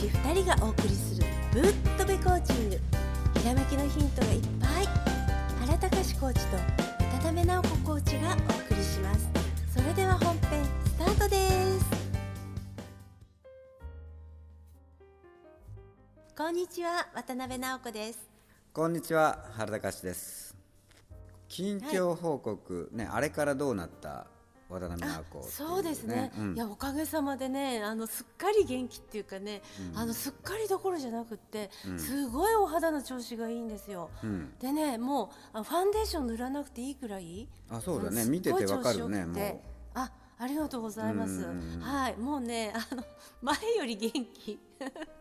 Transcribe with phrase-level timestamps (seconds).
[0.00, 2.80] 師2人がお送りするぶっとべコーチング。
[3.38, 4.86] ひらめきのヒントがいっぱい。
[5.66, 6.56] 原隆コーチと
[7.18, 9.28] 渡辺直子コーチがお送りします。
[9.68, 11.36] それでは本編スタートで
[11.78, 11.84] す。
[16.34, 18.20] こんにちは渡辺直子です。
[18.72, 20.56] こんにちは原隆です。
[21.46, 24.28] 近況報告、ねあれからどうなった
[24.70, 26.54] 渡辺直子、そうですね、うん。
[26.54, 29.62] いやおかげさまでねあのすっかり元気っていうかね、
[29.94, 34.52] あのすっかりどころじゃなくって、すごいお肌の調子がいいんですよ、うん。
[34.60, 37.48] でねもうあファンデーション塗らなくていいくらい？
[37.68, 38.24] あそうだね。
[38.26, 39.60] 見ててわかるねもう。
[39.94, 42.16] あありがとうございます、うんうんうんはい。
[42.16, 43.04] もうねあの
[43.42, 44.58] 前より元気。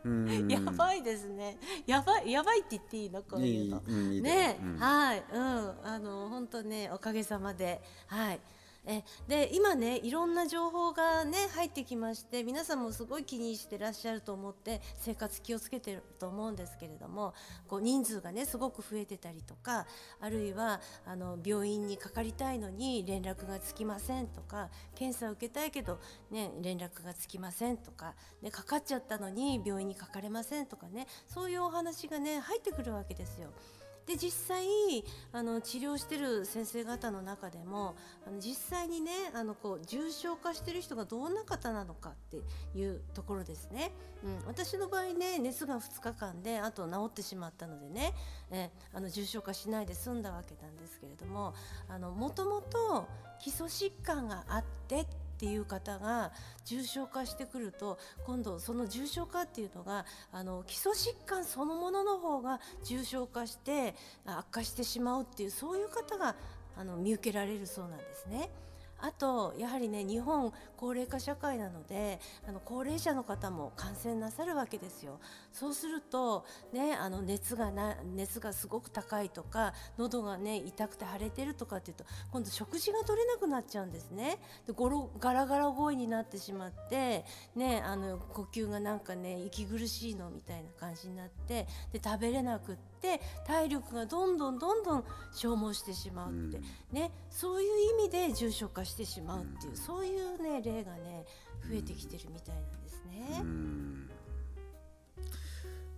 [0.05, 0.47] うん。
[0.47, 1.57] やばいですね。
[1.85, 3.21] やばいやばいって言っていいの？
[3.23, 3.81] こういうの。
[3.85, 4.77] いいうんいね、うん。
[4.77, 5.23] はい。
[5.33, 5.73] うん。
[5.83, 7.81] あの本当ねおかげさまで。
[8.07, 8.39] はい
[8.85, 17.33] えで今ねいろんな情報がね入ってきまして皆さんもすごい気にしてらっしゃると思って生活気をつけてると思うんですけれども
[17.67, 19.85] こう人数がねすごく増えてたりとか
[20.19, 25.99] あるいはあの病院にかかりたいのに連絡がつきませんとか検査を受けたいけど、
[26.31, 33.49] ね、連絡がつきませんとか、ね、かかっちゃったのに病院にかかれませんとかねそういうお話がね入ってくるわけですよ。
[34.09, 34.65] で実際
[35.31, 42.37] あの治療してる先生方の中でもあの実際にねあのこう重症化してる人がどんな方なのかって
[42.75, 43.91] いうところですね、
[44.23, 48.15] うん、私の場合ね熱が2日間であと治ってしまったのでね
[48.49, 51.53] えあの重症化しないで済んだわけなんですけれども
[52.17, 53.07] もともと
[53.39, 56.33] 基礎疾患があってってていう方が
[56.65, 63.95] 重症化してくると今度その重症化っていうのがあの基礎疾患そのものの方が重症化して
[64.25, 66.35] 悪化してしまうっていうそういう方が
[66.75, 68.49] あの見受けられるそうなんですね。
[69.01, 75.19] あとやはりね日本高齢化社会なのであの高齢者の方も感染なさるわけですよ。
[75.51, 84.39] そうするとねあの熱がな熱がすごく高いとか喉がね痛くて腫れてるとかっていうと今度食事が取れなくなっちゃうんですね。
[84.67, 92.88] でゴロガラガラ声になってしまってねあの呼吸がなんかね息苦しいのみたいな感じになってで食べれなくって
[93.45, 96.63] 体力がどんどんどんどん消耗してしまうって、うん。
[96.91, 101.25] ねそういう意味で重症化してしまうっていう、そういうね例がね
[101.69, 103.39] 増えてきてるみたいなんですね。
[103.41, 104.09] うん。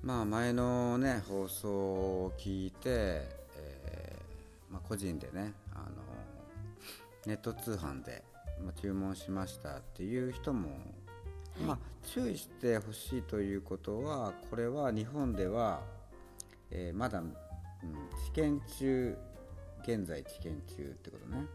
[0.04, 5.86] まあ前のね放送を聞いて、えーまあ、個人でねあの
[7.28, 8.24] ネット通販で、
[8.64, 10.70] まあ、注文しましたっていう人も、
[11.68, 15.82] まあ、注意してほしいということはこれは日本では、
[16.72, 17.34] えーまだ、うん、
[18.26, 19.18] 治験中
[19.84, 21.46] 現在治験中ってことね。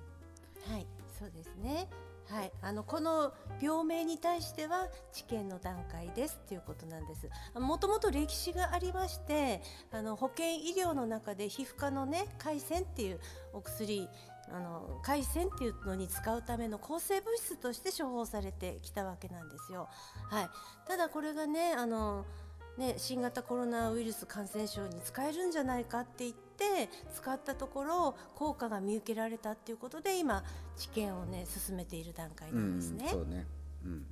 [0.71, 0.87] はい、
[1.19, 1.89] そうですね。
[2.29, 7.29] はい、あのこの病名に対しては治験の段階ですということなんです。
[7.55, 9.63] もともと歴史がありまして、
[9.93, 13.21] あの保健医療の中で皮膚科のね回線っていう
[13.53, 14.09] お薬。
[14.49, 19.89] あの回線っていうのに使うための抗生物質として処方されてきたわけなんですよ。
[20.31, 20.51] はい、
[20.87, 22.25] ただこれがねあの
[22.79, 30.43] ね新型コロナウイルス感染症に使えるんじゃないかって言って使ったところ効果が見受けられたっていうことで今
[30.77, 33.09] 治験をね進めている段階なんですね。
[33.11, 33.47] そうね。
[33.85, 34.07] うん。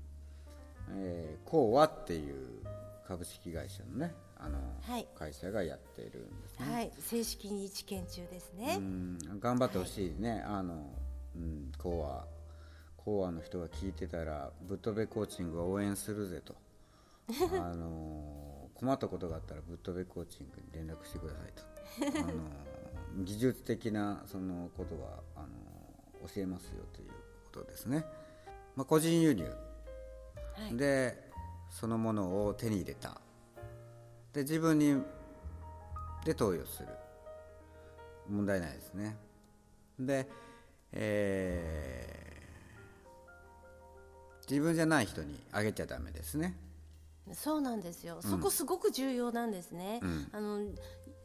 [0.97, 2.61] えー、コーワっていう
[3.07, 6.75] 株式会社のね、あの、はい会社がやっているんですね。
[6.75, 8.77] はい、正式に治験中ですね。
[8.79, 10.43] うん、頑張ってほしいね。
[10.47, 10.91] あの、
[11.37, 12.27] うん、コーワ、
[12.97, 16.55] コーワの人が聞いてたら、ぶっ飛べコーチングを応援するぜと。
[17.61, 18.44] あの
[18.84, 21.39] 困ったことがあったらぶっ飛べコーチングに連絡してくださ
[22.12, 22.21] いと。
[22.21, 22.34] あの
[23.25, 27.15] 技術的なそのことはあの教えますよというこ
[27.53, 28.05] とですね。
[28.77, 29.44] まあ、個人輸入。
[29.44, 31.31] はい、で
[31.71, 33.21] そのものを手に入れた。
[34.33, 35.03] で自分に
[36.25, 36.89] で投与する。
[38.29, 39.17] 問題ないですね。
[39.99, 40.29] で、
[40.93, 42.25] えー
[44.49, 46.55] 自分じゃない人にあげちゃダメですね
[47.32, 48.21] そうなんですよ。
[48.21, 50.00] そこすごく重要なんですね。
[50.03, 50.61] うんあの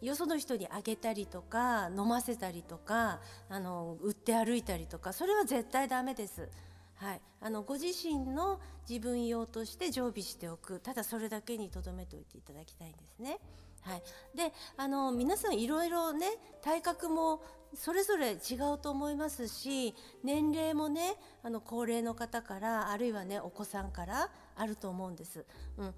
[0.01, 3.19] よその人にあげたりとか飲ませたりとか
[3.49, 6.49] あの売って歩いたりとかそれは絶対ダメです。
[6.95, 13.39] はい、あのご自身の自分用として常備しておくただそれだけにとどめておいていただきたいんですね。
[13.81, 14.03] はい、
[14.35, 16.27] であの皆さんいろいろね
[16.61, 17.41] 体格も
[17.73, 24.29] それぞれ違うと思いますし年齢もねあの高齢の方からあるいはねお子さんから
[24.59, 25.45] あると思うんです。
[25.77, 25.93] うん、例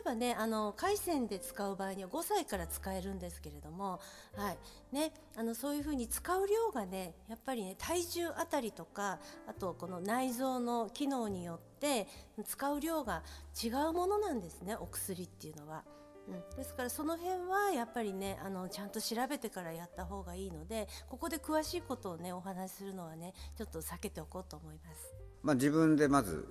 [0.00, 4.00] えばねあの回線で使う場合には5歳から使えるんですけれども、
[4.36, 4.58] はい
[4.92, 9.18] ね、あのそういうふうに使う量がねやっぱりね体重あたりとか
[9.48, 12.06] あとこの内臓の機能によって
[12.46, 13.22] 使う量が
[13.62, 15.82] 違うものなんですねお薬っていうのは。
[16.26, 25.14] うん、ですからその辺はやっぱりねあのちゃんと調べてからやった方がいいのでここで詳しいことをねお話しするのはねちょっと避けておこうと思います。
[25.42, 26.48] まあ、自分でまず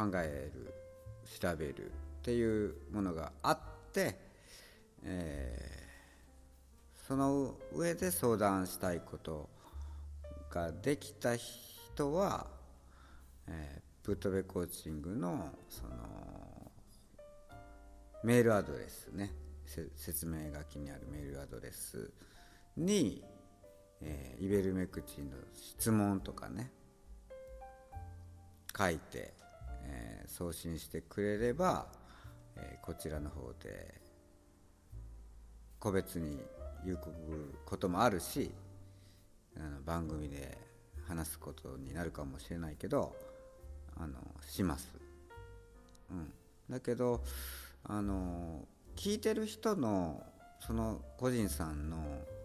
[0.00, 0.72] 考える
[1.40, 3.58] 調べるっていうものがあっ
[3.92, 4.16] て、
[5.04, 5.80] えー
[7.10, 9.48] その上で相談したいこと
[10.48, 12.46] ができた人は、
[13.48, 16.70] えー、ブッドベコーチングのその
[18.22, 19.32] メールアドレスね
[19.96, 22.12] 説明書きにあるメールアドレス
[22.76, 23.24] に、
[24.02, 26.70] えーイベルメクチンの質問とかね
[28.78, 29.34] 書いて、
[29.84, 31.86] えー送信してくれれば、
[32.56, 34.00] えーこちらの方で
[35.78, 36.38] 個別に
[36.84, 36.98] 言う
[37.64, 38.50] こともあるし
[39.56, 40.56] あの番組で
[41.06, 43.14] 話すことになるかもしれないけど
[43.96, 44.14] あの
[44.46, 44.88] します、
[46.10, 46.32] うん、
[46.68, 47.22] だけど
[47.84, 48.66] あの
[48.96, 50.22] 聞いてる人の
[50.60, 51.96] その個人さんの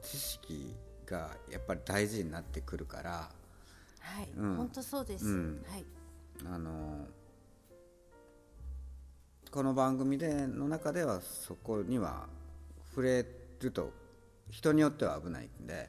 [0.02, 3.30] 知識がやっぱり大事になってくるから
[4.06, 4.56] はい、うん。
[4.56, 5.26] 本当そうです。
[5.26, 5.66] うん。
[5.68, 5.86] はい、
[6.46, 7.08] あの
[9.56, 12.28] この番組での中ではそこには
[12.90, 13.26] 触れ
[13.62, 13.90] ると
[14.52, 15.88] 人によっては危ないんで、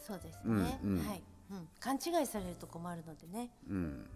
[0.00, 0.78] そうですね。
[0.84, 1.04] うんうん。
[1.04, 3.50] はい、うん、勘違いされると困るのでね。
[3.68, 4.06] うん、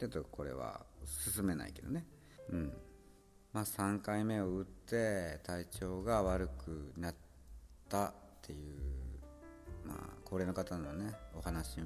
[0.00, 2.06] ちょっとこれは進めないけどね、
[2.48, 2.72] うん。
[3.52, 7.14] まあ、3回目を打って体調が悪くなっ
[7.90, 8.78] たっていう、
[9.86, 11.82] まあ、高齢の方のねお話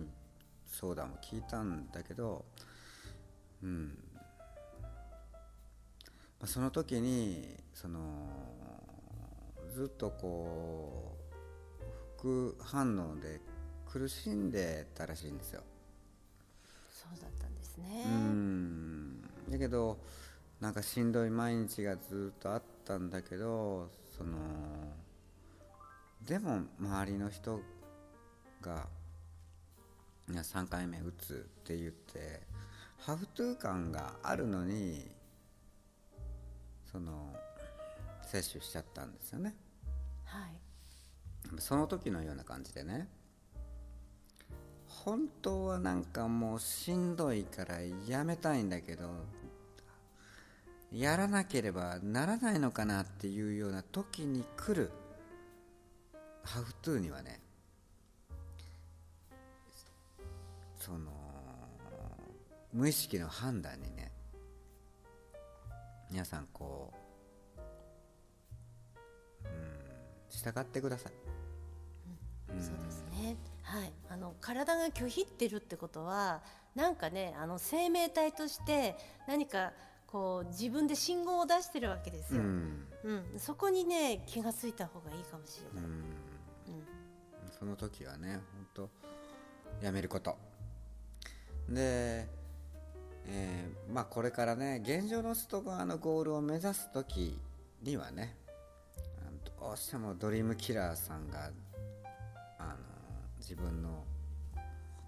[0.66, 2.44] 相談を聞いたんだけど、
[3.64, 3.98] うん
[6.42, 8.00] まあ、その時にその
[9.72, 11.16] ずっとこ
[11.80, 11.84] う
[12.18, 13.40] 副反応で
[13.86, 15.62] 苦しんでたらしいんですよ。
[16.90, 18.04] そうだったんですね。
[18.06, 19.98] うんだけど
[20.60, 24.36] なんかしんどい毎日がずっとあったんだけどその
[26.26, 27.60] でも周りの人
[28.60, 28.88] が
[30.28, 32.42] 「いや3回目打つ」って言って
[32.98, 35.21] ハフトゥー感があるのに
[36.92, 37.34] その
[38.22, 39.56] 接種しちゃったんですよね。
[40.24, 43.08] はい、その時のような感じでね。
[44.86, 49.08] 本当はなんかもうしんどいからやめたいんだけど
[50.92, 54.90] やらなければならないのかなっていうような時に来る。
[56.44, 57.40] ハフトゥーにはね。
[60.78, 61.10] その
[62.72, 64.01] 無意識の判断にね
[66.12, 66.92] 皆さんこ
[67.56, 67.60] う
[69.46, 69.50] うん
[70.28, 71.12] 従ってください。
[72.60, 73.36] そうですね。
[73.62, 76.42] はい、あの体が拒否ってるってことは、
[76.74, 78.94] なんかね、あの生命体として
[79.26, 79.72] 何か
[80.06, 82.42] こう自分で信号を出してるわけですよ。
[82.42, 82.86] うん。
[83.04, 85.90] うん、そこにね気がついた方がいいかもしれない。
[85.90, 86.04] うん、
[87.58, 88.38] その時はね
[88.74, 88.88] 本
[89.80, 90.36] 当やめること。
[91.70, 92.28] で、
[93.26, 97.38] えーまあこれからね現状の外側のゴールを目指す時
[97.82, 98.36] にはね
[99.60, 101.50] どうしてもドリームキラーさんが
[102.58, 102.76] あの
[103.38, 104.04] 自分の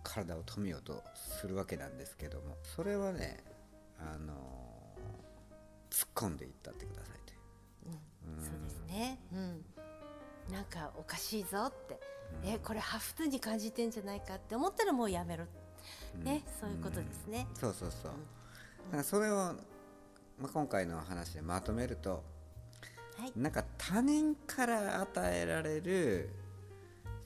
[0.05, 3.43] 体を止めようとするわけなんですけどもそれはね
[3.99, 4.33] あの
[5.91, 7.97] 突っ込んでいったってくださいという
[8.45, 9.19] そうですね。
[9.33, 9.65] うん。
[10.53, 11.99] なんかおかしいぞって、
[12.45, 15.49] えこれハフトに感じてんじゃないかって思ったらもうやめる。
[16.23, 17.47] ね、そういうことですね。
[17.55, 19.57] そうそうそう、だからそれを、ま
[20.45, 22.23] あ、今回の話でまとめると
[23.19, 23.33] はい。
[23.37, 26.31] なんか他人から与えられる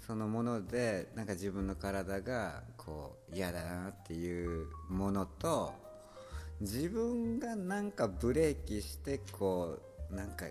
[0.07, 5.75] そのものでなんか自分の体がこう嫌だなっていうものと
[6.61, 9.79] 自分がなんかブレーキしてこ
[10.11, 10.47] うなんか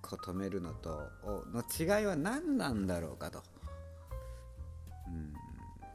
[0.00, 3.42] こう止めるのとおの違いは何なんだろうかと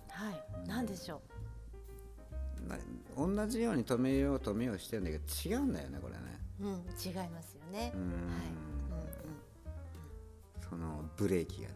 [0.10, 0.68] はい。
[0.68, 1.35] なんでしょう？
[2.68, 2.78] な
[3.18, 6.20] 同じように止めよう止めようしてるんだけど違うんだよねこれね
[6.62, 7.80] うん、違いますよね。
[7.80, 7.90] はい。
[7.90, 8.56] んうんうん。
[10.70, 11.76] そのブレーキがね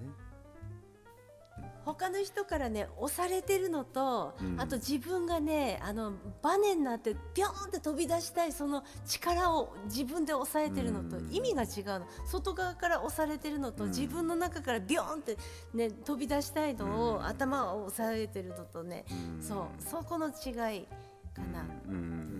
[1.85, 4.61] 他の人からね押されてるのと、うん。
[4.61, 11.33] あと自分がねあのバネになってピョーンって飛び出したいその力を自分で抑えてるのとうん。
[11.33, 12.07] 意味が違うの。
[12.25, 13.89] 外側から押されてるのと、うん。
[13.89, 15.37] 自分の中からビョーンって、
[15.73, 17.25] ね、飛び出したいのを、うん。
[17.25, 19.05] 頭を押さえてるのとね、
[19.37, 19.41] うん。
[19.41, 20.31] そうそこの違
[20.77, 20.87] い
[21.33, 21.65] かな。
[21.87, 22.38] うん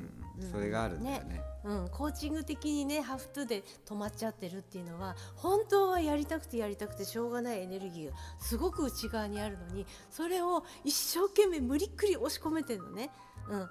[0.52, 1.42] それがあるんだよね。
[1.64, 13.10] うん、コーチング的にねハフトゥーで止まっちゃってるっていうのは本当はやりたくてやりたくてしょうがないエネルギーがすごく内側にあるのにそれを一生懸命無理っくり押し込めてるのね。
[13.50, 13.70] うん。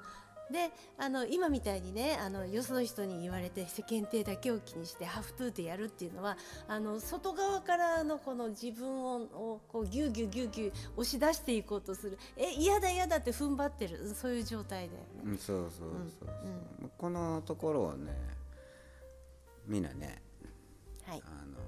[0.50, 6.36] であの今みたいにねあのよその人に言われて世間体だけを気にしてハフトゥーでやるっていうのは
[6.66, 12.18] あの外側からのこの自分ををこうギューギューギューギュー押し出していこうとする。
[12.36, 14.00] え嫌だ嫌だって踏ん張ってる。
[14.00, 15.06] うんそういう状態だよね。
[15.24, 15.90] うんそうそう
[16.20, 16.28] そう
[16.80, 18.12] そう、このところをね
[19.66, 20.22] みんなね
[21.06, 21.22] はい。
[21.24, 21.58] あの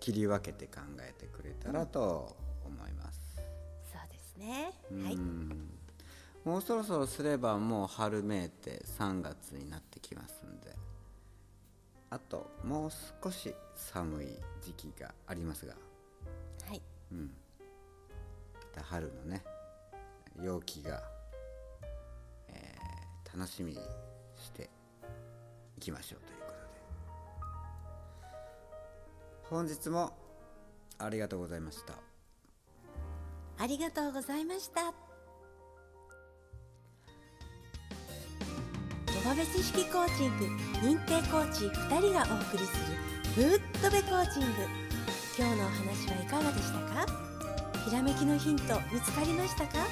[0.00, 3.36] 切り分けて考えてくれたらと思います、
[3.92, 4.72] そうですね。
[4.90, 5.04] うん。
[5.04, 5.71] はい。
[6.44, 10.74] もうそろそろすればもう春めいて3月になってきますんで。
[12.10, 12.90] あともう
[13.22, 14.26] 少し寒い
[14.60, 15.74] 時期がありますが。
[16.68, 16.82] はい。
[17.12, 17.30] うん。
[18.82, 19.42] 春のね
[20.40, 21.02] 陽気が、
[22.48, 22.82] えー
[23.34, 23.78] 楽しみに
[24.36, 24.68] して
[25.78, 26.58] いきましょうということで。
[29.44, 30.12] 本日も
[30.98, 31.94] ありがとうございました。
[33.58, 35.01] ありがとうございました。
[39.32, 40.44] ドバベ知識コーチング
[40.86, 42.76] 認定コーチ2人がお送りす
[43.40, 44.48] るぶっとべコーチング。
[45.38, 47.06] 今日のお話はいかがでしたか？
[47.88, 49.86] ひらめきのヒント見つかりましたか？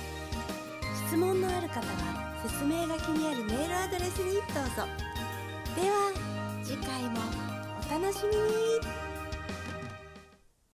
[1.09, 4.43] 質問のある方は説明書きにあるメールアドレスにどう
[4.77, 4.85] ぞ。
[5.75, 6.13] では
[6.63, 7.21] 次回も
[7.89, 9.00] お楽しみに。